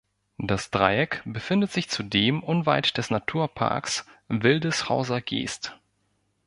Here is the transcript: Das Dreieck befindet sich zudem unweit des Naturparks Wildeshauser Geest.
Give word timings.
Das 0.39 0.71
Dreieck 0.71 1.21
befindet 1.27 1.71
sich 1.71 1.87
zudem 1.87 2.41
unweit 2.41 2.97
des 2.97 3.11
Naturparks 3.11 4.07
Wildeshauser 4.29 5.21
Geest. 5.21 5.77